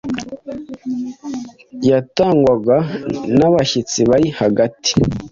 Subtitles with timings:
[1.89, 2.77] yatangwaga
[3.37, 4.91] n’abashyitsi bari hagati